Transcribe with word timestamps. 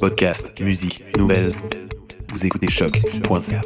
Podcast, 0.00 0.60
musique, 0.60 1.04
nouvelles. 1.16 1.54
Vous 2.32 2.44
écoutez 2.44 2.68
choc.ca. 2.70 3.60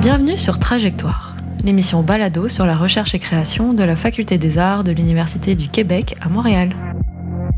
Bienvenue 0.00 0.36
sur 0.36 0.58
Trajectoire, 0.58 1.36
l'émission 1.64 2.02
balado 2.02 2.48
sur 2.48 2.66
la 2.66 2.76
recherche 2.76 3.14
et 3.14 3.18
création 3.18 3.72
de 3.72 3.84
la 3.84 3.96
Faculté 3.96 4.38
des 4.38 4.58
Arts 4.58 4.84
de 4.84 4.92
l'Université 4.92 5.54
du 5.54 5.68
Québec 5.68 6.14
à 6.20 6.28
Montréal. 6.28 6.70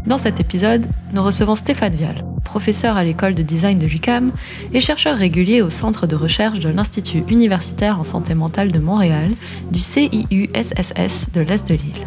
Dans 0.06 0.18
cet 0.18 0.40
épisode, 0.40 0.86
nous 1.12 1.22
recevons 1.22 1.54
Stéphane 1.54 1.94
Vial, 1.94 2.24
professeur 2.44 2.96
à 2.96 3.04
l'école 3.04 3.34
de 3.34 3.42
design 3.42 3.78
de 3.78 3.86
l'UCAM 3.86 4.32
et 4.72 4.80
chercheur 4.80 5.16
régulier 5.16 5.60
au 5.60 5.70
centre 5.70 6.06
de 6.06 6.16
recherche 6.16 6.60
de 6.60 6.68
l'Institut 6.68 7.24
universitaire 7.28 7.98
en 7.98 8.04
santé 8.04 8.34
mentale 8.34 8.72
de 8.72 8.78
Montréal, 8.78 9.30
du 9.70 9.80
CIU-SSS 9.80 11.32
de 11.32 11.40
l'Est 11.40 11.68
de 11.68 11.74
l'île. 11.74 12.06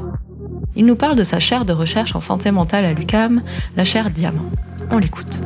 Il 0.75 0.85
nous 0.85 0.95
parle 0.95 1.15
de 1.15 1.23
sa 1.23 1.39
chaire 1.39 1.65
de 1.65 1.73
recherche 1.73 2.15
en 2.15 2.21
santé 2.21 2.49
mentale 2.51 2.85
à 2.85 2.93
l'UCAM, 2.93 3.43
la 3.75 3.83
chaire 3.83 4.09
Diamant. 4.09 4.49
On 4.89 4.97
l'écoute. 4.97 5.39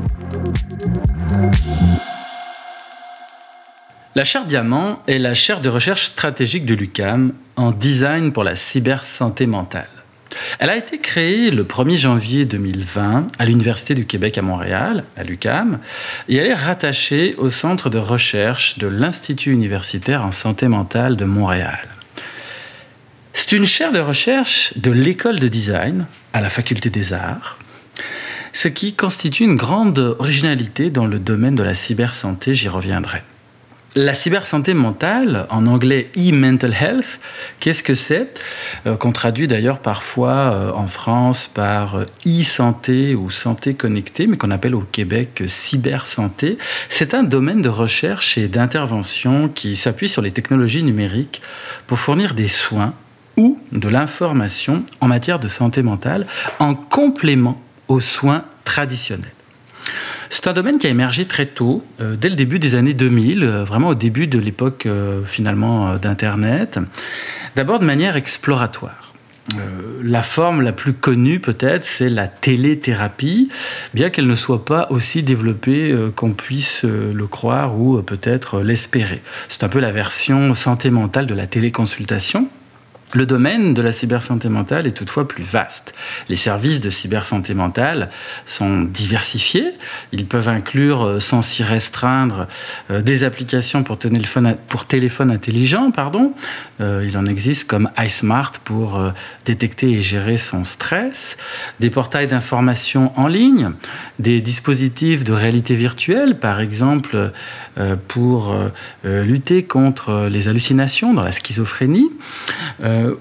La 4.13 4.23
chaire 4.23 4.45
Diamant 4.45 4.99
est 5.07 5.17
la 5.17 5.33
chaire 5.33 5.59
de 5.59 5.67
recherche 5.67 6.05
stratégique 6.05 6.65
de 6.65 6.73
l'UCAM 6.73 7.33
en 7.57 7.71
design 7.71 8.31
pour 8.31 8.43
la 8.45 8.55
cybersanté 8.55 9.45
mentale. 9.45 9.89
Elle 10.59 10.69
a 10.69 10.77
été 10.77 10.97
créée 10.97 11.51
le 11.51 11.63
1er 11.63 11.97
janvier 11.97 12.45
2020 12.45 13.27
à 13.37 13.45
l'Université 13.45 13.93
du 13.93 14.05
Québec 14.05 14.37
à 14.37 14.41
Montréal, 14.41 15.03
à 15.17 15.23
l'UCAM, 15.23 15.79
et 16.29 16.35
elle 16.35 16.47
est 16.47 16.53
rattachée 16.53 17.35
au 17.37 17.49
centre 17.49 17.89
de 17.89 17.97
recherche 17.97 18.77
de 18.77 18.87
l'Institut 18.87 19.51
universitaire 19.51 20.25
en 20.25 20.31
santé 20.31 20.67
mentale 20.67 21.15
de 21.15 21.25
Montréal. 21.25 21.87
C'est 23.33 23.51
une 23.51 23.65
chaire 23.65 23.91
de 23.91 23.99
recherche 23.99 24.73
de 24.77 24.91
l'école 24.91 25.39
de 25.39 25.47
design 25.47 26.05
à 26.33 26.41
la 26.41 26.49
Faculté 26.49 26.89
des 26.89 27.13
Arts, 27.13 27.57
ce 28.55 28.69
qui 28.69 28.93
constitue 28.93 29.43
une 29.43 29.57
grande 29.57 29.99
originalité 30.17 30.89
dans 30.89 31.05
le 31.05 31.19
domaine 31.19 31.55
de 31.55 31.63
la 31.63 31.75
cybersanté, 31.75 32.53
j'y 32.53 32.69
reviendrai. 32.69 33.21
La 33.97 34.13
cybersanté 34.13 34.73
mentale, 34.73 35.47
en 35.49 35.67
anglais 35.67 36.09
e-mental 36.17 36.73
health, 36.73 37.17
qu'est-ce 37.61 37.81
que 37.81 37.95
c'est? 37.95 38.27
Euh, 38.85 38.97
Qu'on 38.97 39.13
traduit 39.13 39.47
d'ailleurs 39.47 39.79
parfois 39.79 40.33
euh, 40.33 40.71
en 40.73 40.87
France 40.87 41.49
par 41.53 41.95
euh, 41.95 42.05
e-santé 42.27 43.15
ou 43.15 43.29
santé 43.29 43.73
connectée, 43.73 44.27
mais 44.27 44.35
qu'on 44.35 44.51
appelle 44.51 44.75
au 44.75 44.81
Québec 44.81 45.43
cybersanté. 45.47 46.57
C'est 46.89 47.13
un 47.13 47.23
domaine 47.23 47.61
de 47.61 47.69
recherche 47.69 48.37
et 48.37 48.49
d'intervention 48.49 49.47
qui 49.47 49.77
s'appuie 49.77 50.09
sur 50.09 50.21
les 50.21 50.31
technologies 50.31 50.83
numériques 50.83 51.41
pour 51.87 51.97
fournir 51.97 52.33
des 52.33 52.49
soins 52.49 52.93
ou 53.37 53.57
de 53.71 53.87
l'information 53.87 54.83
en 54.99 55.07
matière 55.07 55.39
de 55.39 55.47
santé 55.47 55.81
mentale 55.83 56.27
en 56.59 56.75
complément 56.75 57.61
aux 57.87 58.01
soins 58.01 58.43
traditionnels. 58.65 59.31
C'est 60.29 60.47
un 60.47 60.53
domaine 60.53 60.79
qui 60.79 60.87
a 60.87 60.89
émergé 60.89 61.25
très 61.25 61.45
tôt, 61.45 61.83
euh, 62.01 62.15
dès 62.15 62.29
le 62.29 62.35
début 62.35 62.59
des 62.59 62.75
années 62.75 62.93
2000, 62.93 63.43
euh, 63.43 63.63
vraiment 63.63 63.89
au 63.89 63.95
début 63.95 64.27
de 64.27 64.39
l'époque 64.39 64.85
euh, 64.85 65.23
finalement 65.25 65.95
d'Internet, 65.97 66.79
d'abord 67.55 67.79
de 67.79 67.85
manière 67.85 68.15
exploratoire. 68.15 69.13
la 70.03 70.23
forme 70.23 70.61
la 70.63 70.71
plus 70.71 70.93
connue 70.93 71.39
peut-être, 71.39 71.83
c'est 71.83 72.09
la 72.09 72.27
téléthérapie, 72.27 73.49
bien 73.93 74.09
qu'elle 74.09 74.27
ne 74.27 74.35
soit 74.35 74.65
pas 74.65 74.87
aussi 74.89 75.21
développée 75.21 75.95
qu'on 76.15 76.33
puisse 76.33 76.83
le 76.83 77.27
croire 77.27 77.79
ou 77.79 78.01
peut-être 78.01 78.61
l'espérer. 78.61 79.21
C'est 79.47 79.63
un 79.63 79.69
peu 79.69 79.79
la 79.79 79.91
version 79.91 80.55
santé 80.55 80.89
mentale 80.89 81.27
de 81.27 81.35
la 81.35 81.45
téléconsultation. 81.45 82.49
Le 83.15 83.25
domaine 83.25 83.73
de 83.73 83.81
la 83.81 83.93
cybersanté 83.93 84.49
mentale 84.49 84.87
est 84.87 84.91
toutefois 84.91 85.25
plus 85.25 85.45
vaste. 85.45 85.93
Les 86.27 86.35
services 86.35 86.81
de 86.81 86.89
cybersanté 86.89 87.53
mentale 87.53 88.09
sont 88.45 88.81
diversifiés. 88.81 89.71
Ils 90.11 90.25
peuvent 90.25 90.49
inclure, 90.49 91.05
euh, 91.05 91.19
sans 91.21 91.41
s'y 91.41 91.63
restreindre, 91.63 92.47
euh, 92.91 93.01
des 93.01 93.23
applications 93.23 93.83
pour 93.83 93.97
téléphone, 93.97 95.31
intelligent. 95.31 95.91
Pardon. 95.91 96.33
Euh, 96.81 97.05
il 97.07 97.17
en 97.17 97.25
existe 97.25 97.67
comme 97.67 97.89
iSmart 97.97 98.51
pour 98.65 99.01
détecter 99.45 99.91
et 99.91 100.01
gérer 100.01 100.37
son 100.37 100.65
stress, 100.65 101.37
des 101.79 101.89
portails 101.89 102.27
d'information 102.27 103.17
en 103.17 103.27
ligne, 103.27 103.71
des 104.19 104.41
dispositifs 104.41 105.23
de 105.23 105.31
réalité 105.31 105.75
virtuelle, 105.75 106.37
par 106.37 106.59
exemple 106.59 107.31
pour 108.07 108.55
lutter 109.03 109.63
contre 109.63 110.27
les 110.29 110.47
hallucinations 110.47 111.13
dans 111.13 111.23
la 111.23 111.31
schizophrénie. 111.31 112.09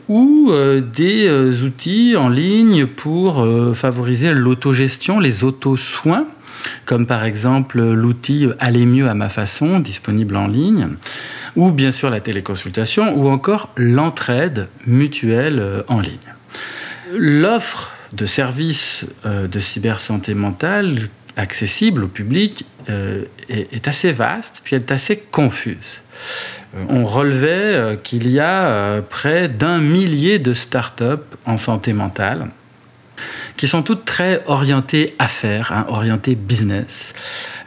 Ou 0.09 0.51
euh, 0.51 0.81
des 0.81 1.27
euh, 1.27 1.65
outils 1.65 2.17
en 2.17 2.29
ligne 2.29 2.87
pour 2.87 3.47
favoriser 3.75 4.33
l'autogestion, 4.33 5.21
les 5.21 5.45
auto-soins, 5.45 6.27
comme 6.85 7.07
par 7.07 7.25
exemple 7.25 7.81
l'outil 7.81 8.49
Aller 8.59 8.87
mieux 8.87 9.09
à 9.09 9.15
ma 9.15 9.29
façon, 9.29 9.81
disponible 9.81 10.37
en 10.37 10.47
ligne, 10.47 10.97
ou 11.57 11.71
bien 11.71 11.93
sûr 11.93 12.11
la 12.11 12.21
téléconsultation, 12.21 13.17
ou 13.17 13.29
encore 13.29 13.71
l'entraide 13.77 14.69
mutuelle 14.87 15.63
en 15.89 16.01
ligne. 16.01 16.19
L'offre 17.13 17.93
de 18.13 18.27
services 18.27 19.07
de 19.25 19.61
cybersanté 19.61 20.35
mentale 20.35 21.09
accessible 21.37 22.05
au 22.05 22.09
public 22.09 22.65
est 23.49 23.89
assez 23.89 24.13
vaste, 24.13 24.61
puis 24.65 24.77
elle 24.77 24.83
est 24.83 24.93
assez 24.93 25.17
confuse. 25.17 26.01
Euh, 26.77 26.85
on 26.89 27.05
relevait 27.05 27.49
euh, 27.49 27.97
qu'il 27.97 28.31
y 28.31 28.41
a 28.41 28.67
euh, 28.67 29.01
près 29.03 29.49
d'un 29.49 29.79
millier 29.79 30.39
de 30.39 30.55
start-up 30.55 31.23
en 31.47 31.57
santé 31.57 31.93
mentale 31.93 32.49
qui 33.57 33.69
sont 33.69 33.83
toutes 33.83 34.05
très 34.05 34.43
orientées 34.47 35.15
affaires, 35.19 35.71
hein, 35.73 35.87
orientées 35.89 36.35
business. 36.35 37.13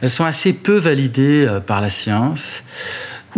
Elles 0.02 0.10
sont 0.10 0.26
assez 0.26 0.52
peu 0.52 0.76
validées 0.76 1.48
par 1.66 1.80
la 1.80 1.88
science 1.88 2.62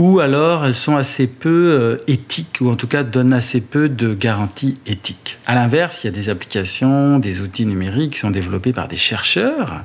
ou 0.01 0.19
alors 0.19 0.65
elles 0.65 0.75
sont 0.75 0.97
assez 0.97 1.27
peu 1.27 1.77
euh, 1.79 1.99
éthiques, 2.09 2.57
ou 2.63 2.71
en 2.71 2.77
tout 2.77 2.87
cas 2.87 3.03
donnent 3.03 3.35
assez 3.35 3.61
peu 3.61 3.87
de 3.91 4.15
garanties 4.15 4.79
éthiques. 4.87 5.39
À 5.47 5.55
l'inverse, 5.55 6.03
il 6.03 6.07
y 6.07 6.09
a 6.09 6.13
des 6.13 6.31
applications, 6.31 7.19
des 7.19 7.43
outils 7.43 7.67
numériques 7.67 8.15
qui 8.15 8.19
sont 8.19 8.31
développés 8.31 8.73
par 8.73 8.89
des 8.89 8.97
chercheurs 8.97 9.83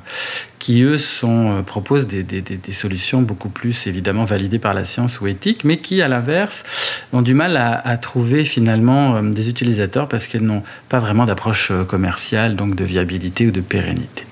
qui, 0.58 0.80
eux, 0.80 0.96
euh, 1.24 1.62
proposent 1.62 2.06
des, 2.06 2.24
solutions 2.72 3.20
beaucoup 3.20 3.50
plus 3.50 3.86
évidemment 3.86 4.24
validées 4.24 4.58
par 4.58 4.72
la 4.72 4.86
science 4.86 5.20
ou 5.20 5.26
éthiques, 5.26 5.64
mais 5.64 5.76
qui, 5.76 6.00
à 6.00 6.08
l'inverse, 6.08 6.64
ont 7.12 7.20
du 7.20 7.34
mal 7.34 7.58
à, 7.58 7.98
trouver 7.98 8.46
finalement 8.46 9.16
euh, 9.16 9.22
des 9.22 9.50
utilisateurs 9.50 10.08
parce 10.08 10.28
qu'elles 10.28 10.46
n'ont 10.46 10.62
pas 10.88 10.98
vraiment 10.98 11.26
d'approche 11.26 11.72
commerciale, 11.86 12.56
donc 12.56 12.74
de 12.74 12.84
viabilité 12.84 13.48
ou 13.48 13.50
de 13.50 13.60
pérennité. 13.60 14.24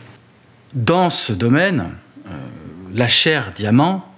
Dans 0.72 1.11
ce 1.11 1.34
domaine, 1.34 1.91
la 2.95 3.06
chair 3.06 3.53
diamant, 3.55 4.14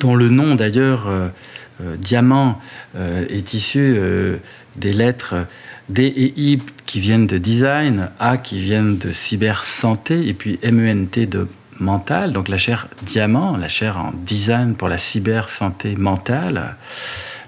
dont 0.00 0.14
le 0.14 0.28
nom 0.28 0.54
d'ailleurs, 0.54 1.08
euh, 1.08 1.28
euh, 1.82 1.96
diamant, 1.96 2.60
est 2.96 3.54
issu 3.54 3.96
des 4.76 4.92
lettres 4.92 5.34
D 5.88 6.04
et 6.04 6.34
I 6.36 6.58
qui 6.86 7.00
viennent 7.00 7.26
de 7.26 7.38
design, 7.38 8.10
A 8.20 8.36
qui 8.36 8.60
viennent 8.60 8.98
de 8.98 9.12
cyber-santé, 9.12 10.28
et 10.28 10.34
puis 10.34 10.58
MENT 10.62 11.26
de 11.26 11.48
mental, 11.80 12.32
donc 12.32 12.48
la 12.48 12.58
chaire 12.58 12.86
diamant, 13.02 13.56
la 13.56 13.68
chaire 13.68 13.98
en 13.98 14.12
design 14.14 14.74
pour 14.74 14.88
la 14.88 14.98
cyber-santé 14.98 15.96
mentale. 15.96 16.76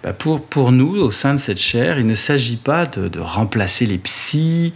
Bah, 0.04 0.12
pour, 0.12 0.70
nous, 0.70 0.96
au 0.96 1.10
sein 1.10 1.32
de 1.32 1.40
cette 1.40 1.58
chaire, 1.58 1.98
il 1.98 2.04
ne 2.04 2.14
s'agit 2.14 2.56
pas 2.56 2.84
de, 2.84 3.18
remplacer 3.18 3.86
les 3.86 3.96
psys 3.96 4.74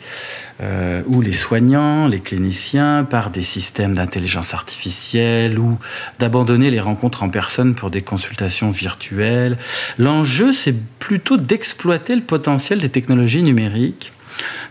euh, 0.62 1.02
ou 1.06 1.20
les 1.20 1.34
soignants, 1.34 2.08
les 2.08 2.20
cliniciens 2.20 3.04
par 3.04 3.28
des 3.28 3.42
systèmes 3.42 3.94
d'intelligence 3.94 4.54
artificielle 4.54 5.58
ou 5.58 5.78
d'abandonner 6.18 6.70
les 6.70 6.80
rencontres 6.80 7.24
en 7.24 7.28
personne 7.28 7.74
pour 7.74 7.90
des 7.90 8.00
consultations 8.00 8.70
virtuelles. 8.70 9.58
L'enjeu, 9.98 10.54
c'est 10.54 10.74
plutôt 10.98 11.36
d'exploiter 11.36 12.16
le 12.16 12.22
potentiel 12.22 12.78
des 12.78 12.88
technologies 12.88 13.42
numériques 13.42 14.14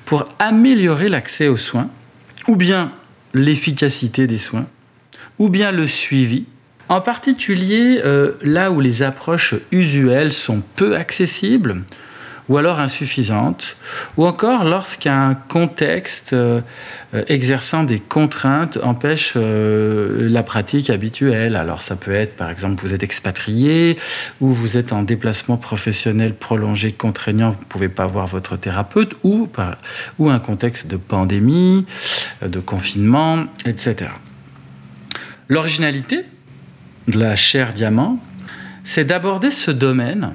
pour 0.06 0.26
améliorer 0.40 1.08
l'accès 1.08 1.48
aux 1.50 1.58
soins, 1.58 1.92
ou 2.48 2.56
bien 2.56 2.92
l'efficacité 3.36 4.26
des 4.26 4.40
soins, 4.40 4.66
ou 5.38 5.50
bien 5.50 5.72
le 5.72 5.86
suivi 5.86 6.46
en 6.90 7.02
particulier 7.02 8.02
euh, 8.04 8.34
là 8.42 8.72
où 8.72 8.80
les 8.80 9.04
approches 9.04 9.56
usuelles 9.72 10.32
sont 10.32 10.62
peu 10.76 10.96
accessibles 10.96 11.84
ou 12.50 12.58
alors 12.58 12.80
insuffisantes, 12.80 13.76
ou 14.16 14.26
encore 14.26 14.64
lorsqu'un 14.64 15.36
contexte 15.50 16.32
euh, 16.32 16.62
exerçant 17.28 17.84
des 17.84 18.00
contraintes 18.00 18.80
empêche 18.82 19.34
euh, 19.36 20.30
la 20.30 20.44
pratique 20.44 20.90
habituelle. 20.90 21.58
Alors 21.58 21.82
ça 21.82 21.98
peut 21.98 22.14
être 22.14 22.38
par 22.38 22.50
exemple 22.50 22.82
vous 22.82 22.94
êtes 22.94 23.04
expatrié 23.04 23.98
ou 24.40 24.54
vous 24.54 24.78
êtes 24.78 24.94
en 24.94 25.04
déplacement 25.04 25.58
professionnel 25.58 26.34
prolongé 26.34 26.94
contraignant, 26.94 27.50
vous 27.50 27.60
ne 27.60 27.66
pouvez 27.66 27.90
pas 27.90 28.08
voir 28.08 28.28
votre 28.28 28.56
thérapeute, 28.56 29.18
ou 29.24 29.50
un 30.30 30.40
contexte 30.40 30.88
de 30.88 30.96
pandémie, 30.96 31.86
de 32.42 32.60
confinement, 32.62 33.46
etc. 33.66 34.12
L'originalité, 35.50 36.26
de 37.08 37.20
la 37.20 37.36
chair 37.36 37.74
diamant, 37.74 38.20
c'est 38.84 39.06
d'aborder 39.06 39.52
ce 39.52 39.72
domaine 39.72 40.34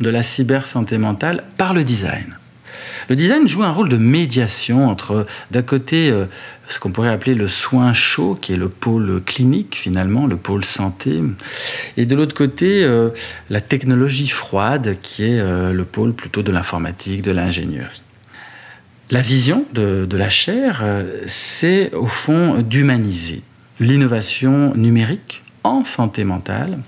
de 0.00 0.10
la 0.10 0.22
cybersanté 0.22 0.98
mentale 0.98 1.44
par 1.56 1.74
le 1.74 1.84
design. 1.84 2.36
Le 3.08 3.16
design 3.16 3.46
joue 3.46 3.62
un 3.62 3.70
rôle 3.70 3.88
de 3.88 3.98
médiation 3.98 4.88
entre, 4.88 5.26
d'un 5.50 5.62
côté, 5.62 6.10
euh, 6.10 6.24
ce 6.68 6.80
qu'on 6.80 6.90
pourrait 6.90 7.10
appeler 7.10 7.34
le 7.34 7.48
soin 7.48 7.92
chaud, 7.92 8.38
qui 8.40 8.54
est 8.54 8.56
le 8.56 8.70
pôle 8.70 9.22
clinique 9.24 9.76
finalement, 9.76 10.26
le 10.26 10.36
pôle 10.36 10.64
santé, 10.64 11.22
et 11.98 12.06
de 12.06 12.16
l'autre 12.16 12.34
côté, 12.34 12.82
euh, 12.82 13.10
la 13.50 13.60
technologie 13.60 14.28
froide, 14.28 14.96
qui 15.02 15.24
est 15.24 15.38
euh, 15.38 15.72
le 15.72 15.84
pôle 15.84 16.14
plutôt 16.14 16.42
de 16.42 16.50
l'informatique, 16.50 17.22
de 17.22 17.30
l'ingénierie. 17.30 18.02
La 19.10 19.20
vision 19.20 19.66
de, 19.74 20.06
de 20.08 20.16
la 20.16 20.30
chaire, 20.30 20.82
c'est 21.26 21.92
au 21.94 22.06
fond 22.06 22.62
d'humaniser 22.62 23.42
l'innovation 23.78 24.74
numérique 24.74 25.43
en 25.64 25.84
santé 25.84 26.24
mentale 26.24 26.78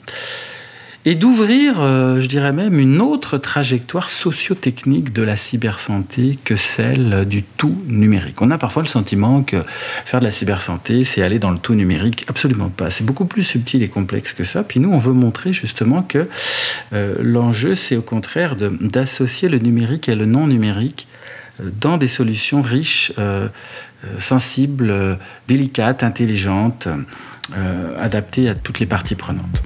et 1.08 1.14
d'ouvrir, 1.14 1.80
euh, 1.80 2.18
je 2.18 2.26
dirais 2.26 2.52
même, 2.52 2.80
une 2.80 3.00
autre 3.00 3.38
trajectoire 3.38 4.08
socio-technique 4.08 5.12
de 5.12 5.22
la 5.22 5.36
cybersanté 5.36 6.36
que 6.44 6.56
celle 6.56 7.24
du 7.26 7.44
tout 7.44 7.80
numérique. 7.86 8.42
On 8.42 8.50
a 8.50 8.58
parfois 8.58 8.82
le 8.82 8.88
sentiment 8.88 9.44
que 9.44 9.62
faire 10.04 10.18
de 10.18 10.24
la 10.24 10.32
cybersanté, 10.32 11.04
c'est 11.04 11.22
aller 11.22 11.38
dans 11.38 11.52
le 11.52 11.58
tout 11.58 11.74
numérique. 11.74 12.24
Absolument 12.26 12.70
pas. 12.70 12.90
C'est 12.90 13.04
beaucoup 13.04 13.24
plus 13.24 13.44
subtil 13.44 13.84
et 13.84 13.88
complexe 13.88 14.32
que 14.32 14.42
ça. 14.42 14.64
Puis 14.64 14.80
nous, 14.80 14.90
on 14.90 14.98
veut 14.98 15.12
montrer 15.12 15.52
justement 15.52 16.02
que 16.02 16.28
euh, 16.92 17.14
l'enjeu, 17.20 17.76
c'est 17.76 17.94
au 17.94 18.02
contraire 18.02 18.56
d'associer 18.56 19.48
le 19.48 19.58
numérique 19.58 20.08
et 20.08 20.16
le 20.16 20.26
non 20.26 20.48
numérique 20.48 21.06
euh, 21.60 21.70
dans 21.80 21.98
des 21.98 22.08
solutions 22.08 22.62
riches, 22.62 23.12
sensibles, 24.18 25.18
délicates, 25.48 26.02
intelligentes, 26.02 26.86
adaptées 27.98 28.48
à 28.48 28.54
toutes 28.54 28.80
les 28.80 28.86
parties 28.86 29.14
prenantes. 29.14 29.62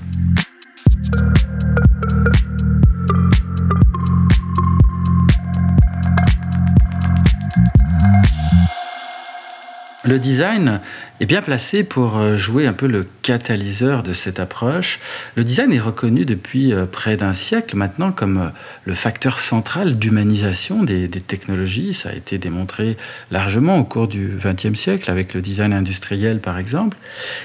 Le 10.11 10.19
design 10.19 10.81
est 11.21 11.27
bien 11.27 11.41
placé 11.41 11.85
pour 11.85 12.19
euh, 12.19 12.35
jouer 12.35 12.67
un 12.67 12.73
peu 12.73 12.89
le 12.89 13.07
catalyseur 13.23 14.03
de 14.03 14.13
cette 14.13 14.41
approche. 14.41 14.99
Le 15.37 15.45
design 15.45 15.73
est 15.73 15.79
reconnu 15.79 16.25
depuis 16.25 16.73
euh, 16.73 16.85
près 16.85 17.17
d'un 17.17 17.33
siècle 17.33 17.77
maintenant 17.77 18.11
comme 18.11 18.39
euh, 18.39 18.49
le 18.87 18.95
facteur 18.95 19.39
central 19.39 20.01
d'humanisation 20.01 20.83
des, 20.83 21.09
technologies. 21.09 21.95
Ça 21.95 22.09
a 22.09 22.15
été 22.15 22.39
démontré 22.39 22.97
largement 23.31 23.79
au 23.79 23.85
cours 23.85 24.09
du 24.09 24.33
XXe 24.45 24.77
siècle 24.77 25.13
avec 25.13 25.33
le 25.33 25.43
design 25.43 25.73
industriel 25.73 26.41
par 26.41 26.59
exemple. 26.59 26.97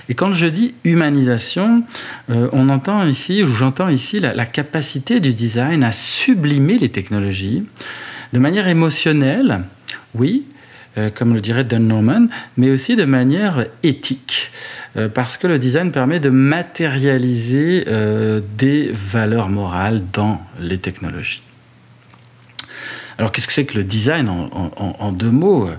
Et 0.09 0.15
quand 0.15 0.33
je 0.33 0.47
dis 0.47 0.73
humanisation, 0.85 1.83
on 2.29 2.69
entend 2.69 3.05
ici, 3.05 3.43
ou 3.43 3.45
j'entends 3.45 3.89
ici 3.89 4.19
la, 4.19 4.45
capacité 4.47 5.19
du 5.19 5.35
design 5.35 5.83
à 5.83 5.91
sublimer 5.91 6.79
les 6.79 6.89
technologies 6.89 7.63
de 8.33 8.39
manière 8.39 8.67
émotionnelle, 8.67 9.61
oui, 10.15 10.45
comme 11.13 11.33
le 11.33 11.41
dirait 11.41 11.63
Don 11.63 11.79
Norman, 11.79 12.27
mais 12.57 12.69
aussi 12.69 12.95
de 12.95 13.05
manière 13.05 13.65
éthique, 13.83 14.51
euh, 14.97 15.09
parce 15.09 15.37
que 15.37 15.47
le 15.47 15.59
design 15.59 15.91
permet 15.91 16.19
de 16.19 16.29
matérialiser 16.29 17.85
euh, 17.87 18.41
des 18.57 18.91
valeurs 18.93 19.49
morales 19.49 20.03
dans 20.13 20.41
les 20.59 20.77
technologies. 20.77 21.41
Alors 23.17 23.31
qu'est-ce 23.31 23.47
que 23.47 23.53
c'est 23.53 23.65
que 23.65 23.77
le 23.77 23.85
design 23.85 24.27
en, 24.27 25.11
deux 25.13 25.31
mots, 25.31 25.69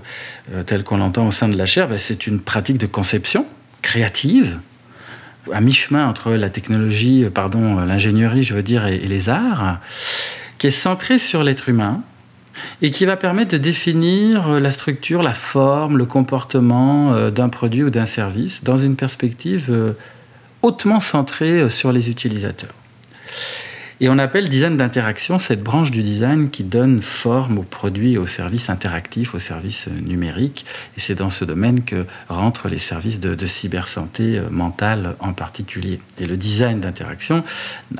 tel 0.65 0.83
qu'on 0.83 0.97
l'entend 0.97 1.27
au 1.27 1.31
sein 1.31 1.47
de 1.47 1.55
la 1.55 1.67
chaire? 1.67 1.87
Ben, 1.87 1.99
C'est 1.99 2.25
une 2.25 2.39
pratique 2.39 2.79
de 2.79 2.87
conception 2.87 3.45
créative, 3.83 4.57
à 5.53 5.61
mi-chemin 5.61 6.07
entre 6.07 6.31
la 6.31 6.49
technologie, 6.49 7.25
pardon, 7.31 7.77
l'ingénierie, 7.85 8.41
je 8.41 8.55
veux 8.55 8.63
dire, 8.63 8.87
et 8.87 8.97
les 8.97 9.29
arts, 9.29 9.79
qui 10.57 10.67
est 10.67 10.71
centrée 10.71 11.19
sur 11.19 11.43
l'être 11.43 11.69
humain, 11.69 12.01
et 12.81 12.91
qui 12.91 13.05
va 13.05 13.15
permettre 13.15 13.51
de 13.51 13.57
définir 13.57 14.49
euh, 14.49 14.59
la 14.59 14.71
structure, 14.71 15.23
la 15.23 15.33
forme, 15.33 15.97
le 15.97 16.05
comportement 16.05 17.13
euh, 17.13 17.31
d'un 17.31 17.49
produit 17.49 17.83
ou 17.83 17.89
d'un 17.89 18.05
service 18.05 18.63
dans 18.63 18.77
une 18.77 18.95
perspective 18.95 19.67
euh, 19.69 19.93
hautement 20.61 20.99
centrée 20.99 21.69
sur 21.69 21.91
les 21.91 22.09
utilisateurs. 22.09 22.73
Et 23.99 24.09
on 24.09 24.19
appelle 24.19 24.47
design 24.47 24.77
d'interaction 24.77 25.39
cette 25.39 25.63
branche 25.63 25.89
du 25.89 26.03
design 26.03 26.51
qui 26.51 26.63
donne 26.63 27.01
forme 27.01 27.57
aux 27.57 27.63
produits 27.63 28.13
et 28.13 28.17
aux 28.17 28.27
services 28.27 28.69
interactifs, 28.69 29.33
aux 29.33 29.39
services 29.39 29.87
numériques. 29.87 30.65
Et 30.97 30.99
c'est 30.99 31.15
dans 31.15 31.31
ce 31.31 31.45
domaine 31.45 31.83
que 31.83 32.05
rentrent 32.29 32.67
les 32.67 32.77
services 32.77 33.19
de, 33.19 33.33
de 33.33 33.45
cybersanté 33.47 34.39
mentale 34.51 35.15
en 35.19 35.33
particulier. 35.33 35.99
Et 36.19 36.27
le 36.27 36.37
design 36.37 36.79
d'interaction 36.79 37.43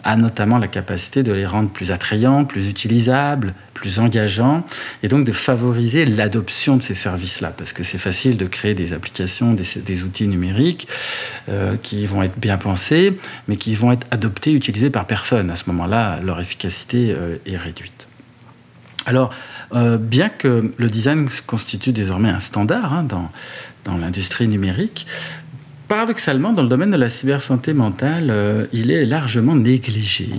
a 0.04 0.16
notamment 0.16 0.60
la 0.60 0.68
capacité 0.68 1.24
de 1.24 1.34
les 1.34 1.46
rendre 1.46 1.70
plus 1.70 1.92
attrayants, 1.92 2.46
plus 2.46 2.70
utilisables, 2.70 3.54
plus 3.78 4.00
engageant 4.00 4.66
et 5.04 5.08
donc 5.08 5.24
de 5.24 5.32
favoriser 5.32 6.06
l'adoption 6.06 6.78
de 6.78 6.82
ces 6.82 6.96
services-là 6.96 7.54
parce 7.56 7.74
que 7.74 7.84
c'est 7.84 8.00
facile 8.00 8.36
de 8.36 8.46
créer 8.46 8.74
des 8.74 8.92
applications, 8.92 9.54
des, 9.54 10.04
outils 10.04 10.28
numériques 10.28 10.88
euh, 11.50 11.76
qui 11.82 12.08
vont 12.08 12.24
être 12.24 12.40
bien 12.40 12.58
pensés 12.58 13.14
mais 13.48 13.56
qui 13.56 13.76
vont 13.76 13.92
être 13.92 14.08
adoptés, 14.10 14.52
utilisés 14.52 14.90
par 14.90 15.06
personne. 15.06 15.52
À 15.52 15.56
ce 15.56 15.66
moment-là, 15.68 15.87
leur 15.88 16.40
efficacité 16.40 17.12
euh, 17.12 17.38
est 17.46 17.58
réduite. 17.58 18.08
Alors, 19.06 19.34
euh, 19.74 19.98
bien 19.98 20.30
que 20.30 20.74
le 20.76 20.90
design 20.90 21.30
constitue 21.46 21.92
désormais 21.92 22.30
un 22.30 22.40
standard 22.40 22.94
hein, 22.94 23.04
dans, 23.04 23.30
dans 23.86 23.98
l'industrie 23.98 24.48
numérique, 24.48 25.08
paradoxalement, 25.88 26.52
dans 26.52 26.64
le 26.64 26.68
domaine 26.68 26.92
de 26.92 26.98
la 26.98 27.10
cybersanté 27.10 27.74
mentale, 27.74 28.28
euh, 28.30 28.66
il 28.74 28.92
est 28.92 29.06
largement 29.06 29.56
négligé 29.56 30.30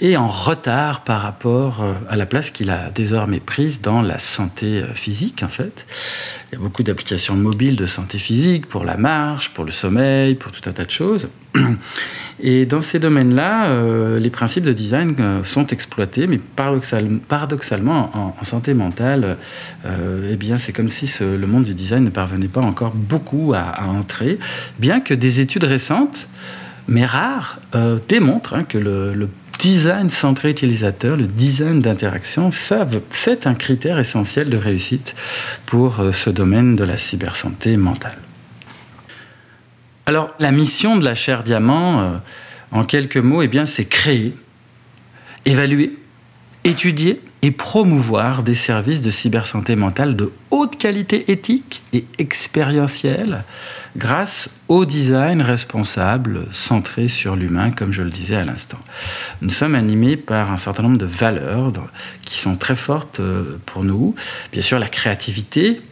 et 0.00 0.16
en 0.16 0.26
retard 0.26 1.04
par 1.04 1.20
rapport 1.20 1.84
à 2.08 2.16
la 2.16 2.26
place 2.26 2.50
qu'il 2.50 2.70
a 2.70 2.90
désormais 2.90 3.38
prise 3.38 3.80
dans 3.80 4.02
la 4.02 4.18
santé 4.18 4.82
physique, 4.94 5.44
en 5.44 5.48
fait. 5.48 5.86
Il 6.54 6.58
y 6.58 6.60
a 6.60 6.62
beaucoup 6.62 6.84
d'applications 6.84 7.34
mobiles 7.34 7.74
de 7.74 7.84
santé 7.84 8.16
physique 8.16 8.66
pour 8.66 8.84
la 8.84 8.96
marche, 8.96 9.50
pour 9.50 9.64
le 9.64 9.72
sommeil, 9.72 10.36
pour 10.36 10.52
tout 10.52 10.60
un 10.70 10.72
tas 10.72 10.84
de 10.84 10.90
choses. 10.90 11.26
Et 12.40 12.64
dans 12.64 12.80
ces 12.80 13.00
domaines-là, 13.00 13.66
euh, 13.66 14.20
les 14.20 14.30
principes 14.30 14.62
de 14.62 14.72
design 14.72 15.16
euh, 15.18 15.42
sont 15.42 15.66
exploités, 15.66 16.28
mais 16.28 16.38
paradoxalement, 16.38 18.36
en, 18.38 18.44
santé 18.44 18.72
mentale, 18.72 19.36
euh, 19.84 20.30
eh 20.30 20.36
bien, 20.36 20.56
c'est 20.56 20.72
comme 20.72 20.90
si 20.90 21.10
le 21.20 21.46
monde 21.48 21.64
du 21.64 21.74
design 21.74 22.04
ne 22.04 22.10
parvenait 22.10 22.46
pas 22.46 22.60
encore 22.60 22.92
beaucoup 22.94 23.52
à, 23.52 23.88
entrer, 23.88 24.38
bien 24.78 25.00
que 25.00 25.12
des 25.12 25.40
études 25.40 25.64
récentes, 25.64 26.28
mais 26.86 27.04
rares, 27.04 27.58
démontrent 28.08 28.54
hein, 28.54 28.62
que 28.62 28.78
le, 28.78 29.28
design 29.58 30.10
centré 30.10 30.50
utilisateur, 30.50 31.16
le 31.16 31.26
design 31.26 31.80
d'interaction, 31.80 32.50
c'est 33.10 33.46
un 33.46 33.54
critère 33.54 33.98
essentiel 33.98 34.50
de 34.50 34.56
réussite 34.56 35.14
pour 35.66 36.00
ce 36.12 36.30
domaine 36.30 36.76
de 36.76 36.84
la 36.84 36.96
cybersanté 36.96 37.76
mentale. 37.76 38.18
Alors, 40.06 40.34
la 40.38 40.52
mission 40.52 40.96
de 40.96 41.04
la 41.04 41.14
chaire 41.14 41.42
Diamant, 41.42 42.00
euh, 42.00 42.16
en 42.72 42.84
quelques 42.84 43.16
mots, 43.16 43.42
eh 43.42 43.48
c'est 43.64 43.86
créer, 43.86 44.36
évaluer, 45.46 45.96
étudier 46.64 47.20
et 47.42 47.50
promouvoir 47.50 48.42
des 48.42 48.54
services 48.54 49.02
de 49.02 49.10
cybersanté 49.10 49.76
mentale 49.76 50.16
de 50.16 50.32
haute 50.50 50.78
qualité 50.78 51.30
éthique 51.30 51.82
et 51.92 52.06
expérientielle 52.18 53.44
grâce 53.96 54.48
au 54.68 54.86
design 54.86 55.42
responsable 55.42 56.46
centré 56.52 57.08
sur 57.08 57.36
l'humain, 57.36 57.70
comme 57.70 57.92
je 57.92 58.02
le 58.02 58.10
disais 58.10 58.36
à 58.36 58.44
l'instant. 58.44 58.78
Nous 59.42 59.50
sommes 59.50 59.74
animés 59.74 60.16
par 60.16 60.50
un 60.50 60.56
certain 60.56 60.84
nombre 60.84 60.98
de 60.98 61.06
valeurs 61.06 61.72
qui 62.22 62.38
sont 62.38 62.56
très 62.56 62.76
fortes 62.76 63.20
euh, 63.20 63.58
pour 63.66 63.84
nous. 63.84 64.14
Bien 64.50 64.62
sûr, 64.62 64.78
la 64.78 64.88
créativité, 64.88 65.82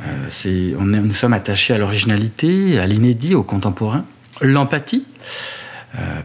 euh, 0.00 0.76
nous 0.78 1.12
sommes 1.12 1.32
attachés 1.32 1.74
à 1.74 1.78
l'originalité, 1.78 2.78
à 2.78 2.86
l'inédit, 2.86 3.34
au 3.34 3.42
contemporain. 3.42 4.04
L'empathie, 4.42 5.04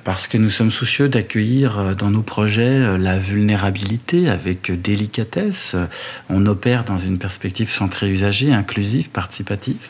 parce 0.03 0.27
que 0.27 0.37
nous 0.37 0.49
sommes 0.49 0.71
soucieux 0.71 1.09
d'accueillir 1.09 1.79
euh, 1.79 1.93
dans 1.93 2.09
nos 2.09 2.21
projets 2.21 2.97
la 2.97 3.17
vulnérabilité 3.17 4.29
avec 4.29 4.71
délicatesse. 4.81 5.75
On 6.29 6.45
opère 6.45 6.83
dans 6.83 6.97
une 6.97 7.17
perspective 7.17 7.69
centrée 7.69 8.09
usager, 8.09 8.53
inclusive, 8.53 9.09
participative. 9.09 9.89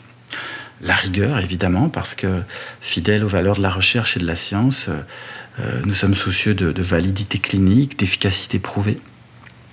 La 0.82 0.94
rigueur, 0.94 1.38
évidemment, 1.38 1.88
parce 1.88 2.14
que 2.14 2.42
fidèle 2.80 3.24
aux 3.24 3.28
valeurs 3.28 3.56
de 3.56 3.62
la 3.62 3.70
recherche 3.70 4.16
et 4.16 4.20
de 4.20 4.26
la 4.26 4.36
science, 4.36 4.86
nous 5.84 5.92
sommes 5.92 6.14
soucieux 6.14 6.54
de 6.54 6.82
validité 6.82 7.36
clinique, 7.36 7.98
d'efficacité 7.98 8.58
prouvée. 8.58 8.98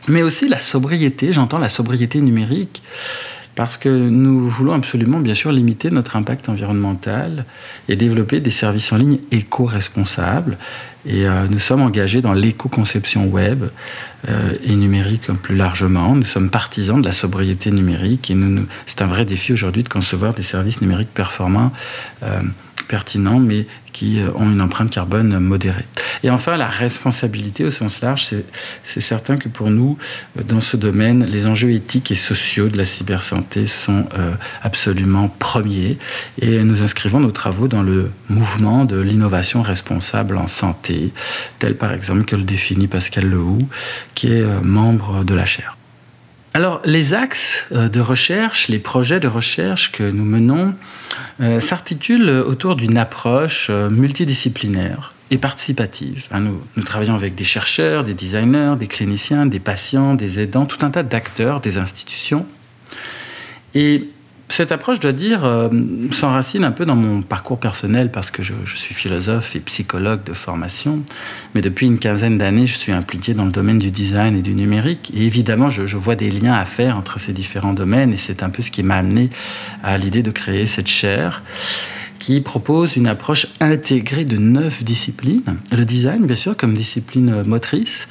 Mais 0.08 0.22
aussi 0.22 0.48
la 0.48 0.60
sobriété, 0.60 1.34
j'entends 1.34 1.60
la 1.60 1.70
sobriété 1.70 2.20
numérique 2.22 2.82
parce 3.58 3.76
que 3.76 3.90
nous 3.90 4.48
voulons 4.48 4.74
absolument, 4.74 5.20
bien 5.20 5.34
sûr, 5.34 5.52
limiter 5.52 5.90
notre 5.90 6.16
impact 6.16 6.48
environnemental 6.48 7.44
et 7.90 7.96
développer 7.96 8.40
des 8.40 8.52
services 8.52 8.94
en 8.94 8.98
ligne 8.98 9.18
éco-responsables. 9.32 10.60
Et 11.08 11.28
euh, 11.28 11.48
nous 11.50 11.58
sommes 11.58 11.82
engagés 11.82 12.22
dans 12.22 12.34
l'éco-conception 12.34 13.26
web 13.26 13.64
euh, 14.30 14.54
et 14.64 14.76
numérique 14.76 15.32
plus 15.42 15.56
largement. 15.56 16.16
Nous 16.16 16.24
sommes 16.24 16.52
partisans 16.52 17.02
de 17.02 17.08
la 17.08 17.14
sobriété 17.14 17.72
numérique 17.72 18.30
et 18.30 18.38
c'est 18.86 19.02
un 19.02 19.08
vrai 19.08 19.26
défi 19.26 19.54
aujourd'hui 19.54 19.82
de 19.82 19.90
concevoir 19.90 20.36
des 20.36 20.44
services 20.44 20.80
numériques 20.80 21.14
performants. 21.16 21.74
Euh, 22.22 22.42
pertinents, 22.88 23.40
mais 23.40 23.66
qui 23.94 24.20
euh, 24.20 24.30
ont 24.36 24.52
une 24.52 24.62
empreinte 24.62 24.92
carbone 24.92 25.40
modérée. 25.40 25.86
Et 26.24 26.30
enfin, 26.30 26.58
la 26.58 26.68
responsabilité 26.68 27.64
au 27.66 27.72
sens 27.72 28.02
large, 28.02 28.28
c'est 28.84 29.02
certain 29.02 29.38
que 29.38 29.50
pour 29.50 29.70
nous, 29.70 29.98
dans 30.46 30.62
ce 30.62 30.78
domaine, 30.78 31.26
les 31.26 31.48
enjeux 31.48 31.72
éthiques 31.72 32.12
et 32.12 32.16
sociaux 32.16 32.70
de 32.70 32.78
la 32.78 32.86
cybersanté 32.86 33.68
sont 33.68 34.06
euh, 34.18 34.34
absolument 34.64 35.30
premiers. 35.30 35.98
Et 36.42 36.64
nous 36.64 36.82
inscrivons 36.82 37.20
nos 37.20 37.32
travaux 37.32 37.68
dans 37.68 37.84
le 37.84 38.12
mouvement 38.30 38.86
de 38.86 39.00
l'innovation 39.00 39.62
responsable 39.62 40.38
en 40.38 40.48
santé, 40.48 41.12
tel 41.60 41.76
par 41.76 41.94
exemple 41.94 42.26
que 42.26 42.36
le 42.36 42.44
définit 42.44 42.88
Pascal 42.88 43.26
Lehoux, 43.26 43.60
qui 44.16 44.28
est 44.28 44.42
euh, 44.42 44.60
membre 44.62 45.24
de 45.24 45.34
la 45.34 45.46
chaire. 45.46 45.77
Alors, 46.58 46.82
les 46.86 47.14
axes 47.14 47.68
euh, 47.72 47.88
de 47.88 48.00
recherche, 48.00 48.68
les 48.68 48.80
projets 48.80 49.20
de 49.20 49.28
recherche 49.28 49.92
que 49.92 50.02
nous 50.02 50.26
menons 50.26 50.74
euh, 51.40 51.60
s'articulent 51.60 52.32
autour 52.32 52.76
d'une 52.76 52.98
approche 52.98 53.68
euh, 53.70 53.92
multidisciplinaire 53.92 55.14
et 55.30 55.38
participative. 55.38 56.26
Hein, 56.32 56.40
nous, 56.40 56.60
nous, 56.76 56.82
travaillons 56.82 57.14
avec 57.14 57.36
des 57.36 57.44
chercheurs, 57.44 58.04
des 58.04 58.16
designers, 58.16 58.74
des 58.76 58.88
cliniciens, 58.88 59.46
des 59.46 59.60
patients, 59.60 60.16
des 60.16 60.40
aidants, 60.40 60.66
tout 60.66 60.84
un 60.84 60.90
tas 60.90 61.04
d'acteurs, 61.04 61.62
des 61.62 61.78
institutions. 61.78 62.48
Cette 64.50 64.72
approche, 64.72 64.98
je 64.98 65.02
dois 65.02 65.12
dire, 65.12 65.46
euh, 65.46 65.70
s'enracine 66.12 66.64
un 66.64 66.72
peu 66.72 66.86
dans 66.86 66.96
mon 66.96 67.22
parcours 67.22 67.60
personnel 67.60 68.12
parce 68.12 68.32
que 68.32 68.44
je, 68.44 68.54
suis 68.76 68.96
philosophe 68.96 69.56
et 69.56 69.60
psychologue 69.60 70.24
de 70.24 70.34
formation. 70.34 71.02
Mais 71.54 71.62
depuis 71.62 71.86
une 71.86 72.00
quinzaine 72.00 72.38
d'années, 72.38 72.66
je 72.66 72.78
suis 72.78 72.92
impliqué 72.92 73.34
dans 73.34 73.46
le 73.46 73.52
domaine 73.52 73.78
du 73.78 73.92
design 73.92 74.38
et 74.38 74.42
du 74.42 74.54
numérique. 74.54 75.12
Et 75.16 75.26
évidemment, 75.26 75.70
je, 75.70 75.86
je 75.86 75.98
vois 75.98 76.16
des 76.16 76.32
liens 76.32 76.54
à 76.54 76.66
faire 76.66 76.98
entre 76.98 77.20
ces 77.20 77.34
différents 77.34 77.74
domaines. 77.74 78.14
Et 78.14 78.18
c'est 78.18 78.42
un 78.42 78.50
peu 78.50 78.62
ce 78.62 78.72
qui 78.72 78.84
m'a 78.84 78.96
amené 78.96 79.30
à 79.84 79.98
l'idée 79.98 80.24
de 80.24 80.32
créer 80.32 80.66
cette 80.66 80.88
chaire 80.88 81.44
qui 82.20 82.42
propose 82.42 82.96
une 82.96 83.08
approche 83.08 83.48
intégrée 83.60 84.26
de 84.26 84.38
neuf 84.38 84.84
disciplines. 84.84 85.58
Le 85.72 85.86
design, 85.86 86.26
bien 86.26 86.36
sûr, 86.36 86.58
comme 86.58 86.74
discipline 86.74 87.44
motrice 87.44 88.08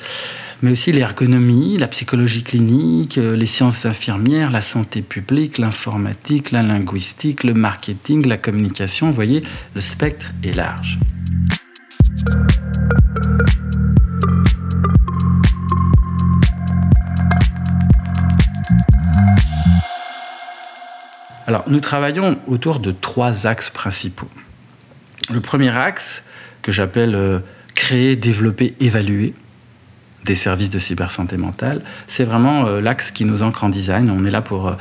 mais 0.62 0.70
aussi 0.70 0.92
l'ergonomie, 0.92 1.76
la 1.76 1.88
psychologie 1.88 2.42
clinique, 2.42 3.18
euh, 3.18 3.36
les 3.36 3.46
sciences 3.46 3.84
infirmières, 3.84 4.50
la 4.50 4.62
santé 4.62 5.02
publique, 5.02 5.58
l'informatique, 5.58 6.50
la 6.50 6.62
linguistique, 6.62 7.44
le 7.44 7.54
marketing, 7.54 8.26
la 8.26 8.38
communication. 8.38 9.08
Vous 9.08 9.12
voyez, 9.12 9.42
le 9.74 9.80
spectre 9.80 10.26
est 10.42 10.56
large. 10.56 10.98
Alors, 21.46 21.64
nous 21.68 21.80
travaillons 21.80 22.38
autour 22.48 22.80
de 22.80 22.90
trois 22.90 23.46
axes 23.46 23.70
principaux. 23.70 24.28
Le 25.32 25.40
premier 25.40 25.70
axe, 25.70 26.22
que 26.62 26.72
j'appelle 26.72 27.14
euh, 27.14 27.38
créer, 27.76 28.16
développer, 28.16 28.74
évaluer, 28.80 29.34
des 30.26 30.34
services 30.34 30.70
de 30.70 30.78
cybersanté 30.78 31.38
mentale. 31.38 31.80
C'est 32.08 32.24
vraiment 32.24 32.66
euh, 32.66 32.80
l'axe 32.80 33.10
qui 33.10 33.24
nous 33.24 33.42
ancre 33.42 33.64
en 33.64 33.70
design. 33.70 34.10
On 34.10 34.26
est 34.26 34.30
là 34.30 34.42
pour 34.42 34.68
euh, 34.68 34.72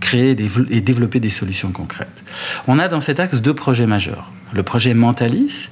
créer 0.00 0.30
et 0.70 0.80
développer 0.80 1.20
des 1.20 1.30
solutions 1.30 1.70
concrètes. 1.70 2.24
On 2.66 2.78
a 2.78 2.88
dans 2.88 3.00
cet 3.00 3.20
axe 3.20 3.40
deux 3.40 3.54
projets 3.54 3.86
majeurs. 3.86 4.30
Le 4.54 4.62
projet 4.62 4.94
Mentalis, 4.94 5.68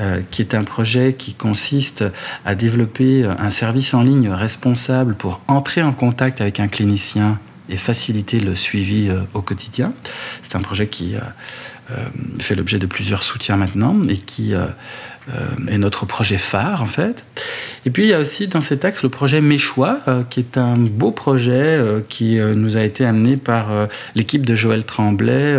euh, 0.00 0.20
qui 0.30 0.42
est 0.42 0.54
un 0.54 0.64
projet 0.64 1.14
qui 1.14 1.34
consiste 1.34 2.04
à 2.44 2.54
développer 2.54 3.24
un 3.24 3.50
service 3.50 3.94
en 3.94 4.02
ligne 4.02 4.30
responsable 4.30 5.14
pour 5.14 5.40
entrer 5.46 5.82
en 5.82 5.92
contact 5.92 6.40
avec 6.40 6.60
un 6.60 6.68
clinicien 6.68 7.38
et 7.68 7.76
faciliter 7.76 8.40
le 8.40 8.56
suivi 8.56 9.10
au 9.32 9.42
quotidien. 9.42 9.92
C'est 10.42 10.56
un 10.56 10.60
projet 10.60 10.88
qui 10.88 11.14
fait 12.40 12.56
l'objet 12.56 12.80
de 12.80 12.86
plusieurs 12.86 13.22
soutiens 13.22 13.56
maintenant 13.56 13.96
et 14.08 14.16
qui 14.16 14.54
est 15.68 15.78
notre 15.78 16.06
projet 16.06 16.38
phare 16.38 16.82
en 16.82 16.86
fait. 16.86 17.24
Et 17.86 17.90
puis 17.90 18.04
il 18.04 18.08
y 18.08 18.14
a 18.14 18.18
aussi 18.18 18.46
dans 18.46 18.60
cet 18.60 18.84
axe 18.84 19.02
le 19.02 19.08
projet 19.08 19.40
Mes 19.40 19.58
Choix, 19.58 19.98
euh, 20.06 20.22
qui 20.28 20.40
est 20.40 20.58
un 20.58 20.74
beau 20.76 21.12
projet 21.12 21.52
euh, 21.52 22.00
qui 22.06 22.38
euh, 22.38 22.54
nous 22.54 22.76
a 22.76 22.82
été 22.82 23.06
amené 23.06 23.36
par 23.36 23.68
l'équipe 24.14 24.44
de 24.44 24.54
Joël 24.54 24.84
Tremblay, 24.84 25.58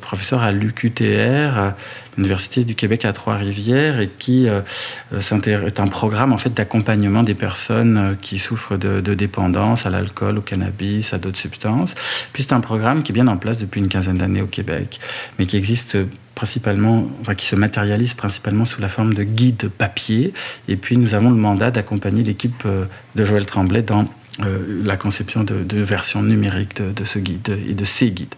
professeur 0.00 0.42
à 0.42 0.52
l'UQTR, 0.52 1.72
l'Université 2.16 2.64
du 2.64 2.74
Québec 2.74 3.04
à 3.04 3.12
Trois-Rivières, 3.12 4.00
et 4.00 4.08
qui 4.18 4.46
est 4.46 5.80
un 5.80 5.86
programme 5.86 6.32
en 6.32 6.38
fait 6.38 6.54
d'accompagnement 6.54 7.22
des 7.22 7.34
personnes 7.34 8.16
qui 8.20 8.38
souffrent 8.38 8.76
de, 8.76 9.00
de 9.00 9.14
dépendance 9.14 9.86
à 9.86 9.90
l'alcool, 9.90 10.38
au 10.38 10.42
cannabis, 10.42 11.12
à 11.12 11.18
d'autres 11.18 11.38
substances. 11.38 11.94
Puis 12.32 12.44
c'est 12.44 12.54
un 12.54 12.60
programme 12.60 13.02
qui 13.02 13.12
est 13.12 13.14
bien 13.14 13.28
en 13.28 13.36
place 13.36 13.58
depuis 13.58 13.80
une 13.80 13.88
quinzaine 13.88 14.18
d'années 14.18 14.42
au 14.42 14.46
Québec, 14.46 15.00
mais 15.38 15.46
qui 15.46 15.56
existe 15.56 15.98
principalement, 16.34 17.08
enfin, 17.20 17.34
qui 17.34 17.46
se 17.46 17.56
matérialise 17.56 18.14
principalement 18.14 18.64
sous 18.64 18.80
la 18.80 18.88
forme 18.88 19.14
de 19.14 19.22
guides 19.22 19.68
papier. 19.68 20.32
Et 20.68 20.76
puis 20.76 20.96
nous 20.96 21.14
avons 21.14 21.30
le 21.30 21.36
mandat 21.36 21.70
d'accompagner 21.70 22.22
l'équipe 22.22 22.62
euh, 22.66 22.86
de 23.14 23.24
Joël 23.24 23.46
Tremblay 23.46 23.82
dans 23.82 24.04
euh, 24.40 24.82
la 24.84 24.96
conception 24.96 25.44
de, 25.44 25.76
versions 25.76 26.22
numériques 26.22 26.80
de 26.82 27.04
ce 27.04 27.18
guide 27.18 27.58
et 27.68 27.74
de 27.74 27.84
ces 27.84 28.10
guides. 28.10 28.34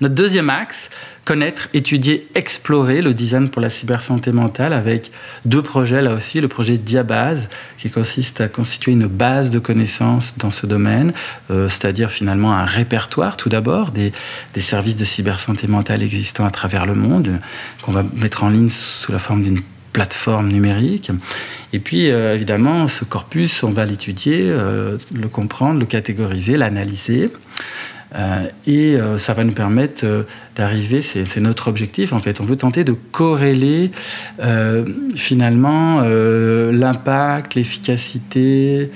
Notre 0.00 0.14
deuxième 0.14 0.50
axe, 0.50 0.90
connaître, 1.24 1.68
étudier, 1.74 2.28
explorer 2.34 3.02
le 3.02 3.14
design 3.14 3.50
pour 3.50 3.62
la 3.62 3.70
cybersanté 3.70 4.32
mentale 4.32 4.72
avec 4.72 5.10
deux 5.44 5.62
projets 5.62 6.02
là 6.02 6.14
aussi. 6.14 6.40
Le 6.40 6.48
projet 6.48 6.76
Diabase 6.76 7.48
qui 7.78 7.90
consiste 7.90 8.40
à 8.40 8.48
constituer 8.48 8.92
une 8.92 9.06
base 9.06 9.50
de 9.50 9.58
connaissances 9.58 10.34
dans 10.38 10.50
ce 10.50 10.66
domaine, 10.66 11.12
euh, 11.50 11.68
c'est-à-dire 11.68 12.10
finalement 12.10 12.52
un 12.52 12.64
répertoire 12.64 13.36
tout 13.36 13.48
d'abord 13.48 13.90
des, 13.90 14.12
services 14.60 14.96
de 14.96 15.04
cybersanté 15.04 15.66
mentale 15.66 16.02
existants 16.02 16.44
à 16.44 16.50
travers 16.50 16.86
le 16.86 16.94
monde 16.94 17.38
qu'on 17.82 17.92
va 17.92 18.02
mettre 18.14 18.44
en 18.44 18.50
ligne 18.50 18.68
sous 18.68 19.12
la 19.12 19.18
forme 19.18 19.42
d'une 19.42 19.60
plateforme 19.92 20.48
numérique. 20.48 21.10
Et 21.72 21.78
puis, 21.78 22.10
euh, 22.10 22.34
évidemment, 22.34 22.88
ce 22.88 23.04
corpus, 23.04 23.62
on 23.62 23.70
va 23.70 23.84
l'étudier, 23.84 24.42
euh, 24.42 24.98
le 25.14 25.28
comprendre, 25.28 25.80
le 25.80 25.86
catégoriser, 25.86 26.56
l'analyser. 26.56 27.30
Euh, 28.14 28.48
et 28.66 28.96
euh, 28.96 29.18
ça 29.18 29.34
va 29.34 29.44
nous 29.44 29.52
permettre 29.52 30.04
euh, 30.04 30.24
d'arriver, 30.56 31.00
c'est 31.00 31.40
notre 31.40 31.68
objectif 31.68 32.12
en 32.12 32.18
fait, 32.18 32.40
on 32.40 32.44
veut 32.44 32.56
tenter 32.56 32.82
de 32.82 32.92
corréler 32.92 33.92
finalement 35.16 36.02
l'impact, 36.02 37.54
l'efficacité 37.54 38.90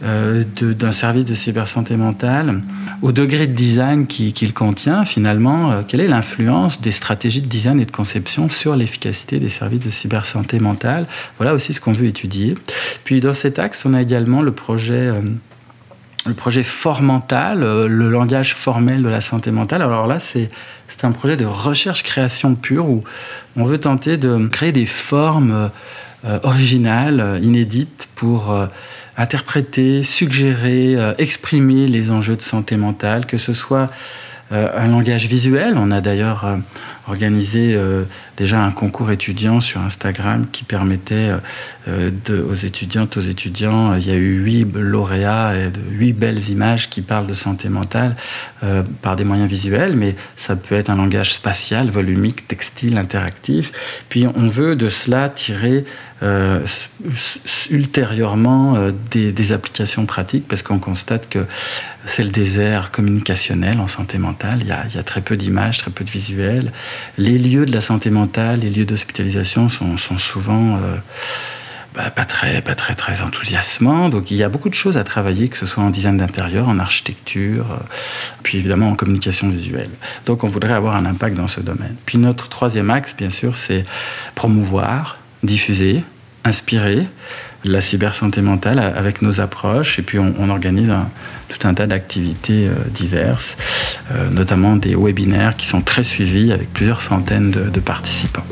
d'un 0.00 0.92
service 0.92 1.24
de 1.24 1.34
cybersanté 1.34 1.96
mentale 1.96 2.60
au 3.02 3.10
degré 3.10 3.48
de 3.48 3.54
design 3.54 4.06
qu'il 4.06 4.54
contient 4.54 5.04
finalement, 5.04 5.82
quelle 5.88 6.00
est 6.00 6.08
l'influence 6.08 6.80
des 6.80 6.92
stratégies 6.92 7.40
de 7.40 7.48
design 7.48 7.80
et 7.80 7.84
de 7.84 7.90
conception 7.90 8.48
sur 8.48 8.76
l'efficacité 8.76 9.40
des 9.40 9.48
services 9.48 9.84
de 9.84 9.90
cybersanté 9.90 10.60
mentale? 10.60 11.06
Voilà 11.38 11.54
aussi 11.54 11.72
ce 11.72 11.80
qu'on 11.80 11.92
veut 11.92 12.06
étudier. 12.06 12.54
Puis 13.02 13.20
dans 13.20 13.34
cet 13.34 13.58
axe, 13.58 13.84
on 13.86 13.94
a 13.94 14.02
également 14.02 14.42
le 14.42 14.52
projet 14.52 15.12
le 16.26 16.34
projet 16.34 16.62
Formental, 16.62 17.62
euh, 17.62 17.88
le 17.88 18.10
langage 18.10 18.54
formel 18.54 19.02
de 19.02 19.08
la 19.08 19.20
santé 19.20 19.50
mentale. 19.50 19.82
Alors 19.82 20.06
là, 20.06 20.18
c'est 20.20 20.50
un 21.02 21.12
projet 21.12 21.36
de 21.36 21.44
recherche-création 21.44 22.54
pure 22.54 22.88
où 22.88 23.04
on 23.56 23.64
veut 23.64 23.78
tenter 23.78 24.16
de 24.16 24.46
créer 24.48 24.72
des 24.72 24.86
formes 24.86 25.70
euh, 26.24 26.38
originales, 26.42 27.40
inédites 27.42 28.08
pour 28.14 28.52
euh, 28.52 28.66
interpréter, 29.16 30.02
suggérer, 30.02 30.96
exprimer 31.18 31.86
les 31.86 32.10
enjeux 32.10 32.36
de 32.36 32.42
santé 32.42 32.76
mentale, 32.76 33.26
que 33.26 33.36
ce 33.36 33.52
soit 33.52 33.90
un 34.52 34.86
langage 34.86 35.26
visuel. 35.26 35.74
On 35.76 35.90
a 35.90 36.00
d'ailleurs 36.00 36.46
organisé 37.08 37.78
déjà 38.36 38.62
un 38.62 38.70
concours 38.70 39.10
étudiant 39.10 39.60
sur 39.60 39.80
Instagram 39.80 40.46
qui 40.52 40.64
permettait 40.64 41.32
euh, 41.88 42.10
de, 42.26 42.42
aux 42.42 42.54
étudiantes, 42.54 43.16
aux 43.16 43.22
étudiants, 43.22 43.94
il 43.94 44.06
y 44.06 44.10
a 44.10 44.14
eu 44.14 44.42
huit 44.42 44.66
lauréats 44.74 45.56
et 45.56 45.70
huit 45.90 46.12
belles 46.12 46.50
images 46.50 46.90
qui 46.90 47.02
parlent 47.02 47.26
de 47.26 47.34
santé 47.34 47.68
mentale 47.68 48.16
euh, 48.62 48.82
par 49.02 49.16
des 49.16 49.24
moyens 49.24 49.48
visuels, 49.48 49.96
mais 49.96 50.14
ça 50.36 50.56
peut 50.56 50.74
être 50.74 50.90
un 50.90 50.96
langage 50.96 51.32
spatial, 51.32 51.88
volumique, 51.88 52.46
textile, 52.46 52.98
interactif. 52.98 53.72
Puis 54.08 54.26
on 54.26 54.48
veut 54.48 54.76
de 54.76 54.88
cela 54.88 55.28
tirer 55.28 55.84
euh, 56.22 56.60
ultérieurement 57.70 58.76
des, 59.10 59.52
applications 59.52 60.04
pratiques 60.04 60.46
parce 60.46 60.62
qu'on 60.62 60.78
constate 60.78 61.28
que 61.28 61.46
c'est 62.06 62.24
le 62.24 62.30
désert 62.30 62.90
communicationnel 62.90 63.80
en 63.80 63.86
santé 63.86 64.18
mentale. 64.18 64.58
Il 64.62 64.94
y 64.94 64.98
a 64.98 65.02
très 65.02 65.20
peu 65.20 65.36
d'images, 65.36 65.78
très 65.78 65.90
peu 65.90 66.04
de 66.04 66.10
visuels. 66.10 66.72
Les 67.16 67.38
lieux 67.38 67.66
de 67.66 67.72
la 67.72 67.80
santé 67.80 68.10
mentale 68.10 68.60
les 68.60 68.70
lieux 68.70 68.84
d'hospitalisation 68.84 69.68
sont, 69.68 69.96
souvent 70.18 70.76
euh, 70.76 70.96
bah, 71.94 72.10
pas, 72.10 72.24
très, 72.24 72.60
pas 72.62 72.74
très, 72.74 72.94
très 72.94 73.22
enthousiasmants. 73.22 74.08
Donc 74.08 74.30
il 74.30 74.36
y 74.36 74.42
a 74.42 74.48
beaucoup 74.48 74.68
de 74.68 74.74
choses 74.74 74.96
à 74.96 75.04
travailler, 75.04 75.48
que 75.48 75.56
ce 75.56 75.66
soit 75.66 75.82
en 75.82 75.90
design 75.90 76.16
d'intérieur, 76.16 76.68
en 76.68 76.78
architecture, 76.78 77.72
euh, 77.72 77.76
puis 78.42 78.58
évidemment 78.58 78.88
en 78.88 78.94
communication 78.94 79.48
visuelle. 79.48 79.90
Donc 80.26 80.44
on 80.44 80.48
voudrait 80.48 80.74
avoir 80.74 80.96
un 80.96 81.06
impact 81.06 81.36
dans 81.36 81.48
ce 81.48 81.60
domaine. 81.60 81.96
Puis 82.06 82.18
notre 82.18 82.48
troisième 82.48 82.90
axe, 82.90 83.14
bien 83.16 83.30
sûr, 83.30 83.56
c'est 83.56 83.84
promouvoir, 84.34 85.18
diffuser, 85.42 86.04
inspirer 86.44 87.06
la 87.64 87.80
cybersanté 87.80 88.40
mentale 88.40 88.78
avec 88.78 89.20
nos 89.20 89.40
approches. 89.40 89.98
Et 89.98 90.02
puis 90.02 90.18
on, 90.18 90.48
organise 90.48 90.92
tout 91.48 91.66
un 91.66 91.74
tas 91.74 91.86
d'activités 91.86 92.68
diverses, 92.94 93.56
notamment 94.30 94.76
des 94.76 94.94
webinaires 94.94 95.56
qui 95.56 95.66
sont 95.66 95.82
très 95.82 96.02
suivis 96.02 96.52
avec 96.52 96.72
plusieurs 96.72 97.00
centaines 97.00 97.50
de 97.50 97.80
participants. 97.80 98.44